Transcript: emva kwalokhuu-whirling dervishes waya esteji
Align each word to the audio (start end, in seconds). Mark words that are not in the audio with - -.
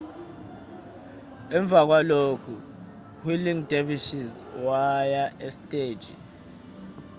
emva 1.57 1.79
kwalokhuu-whirling 1.87 3.61
dervishes 3.69 4.31
waya 4.65 5.23
esteji 5.47 6.13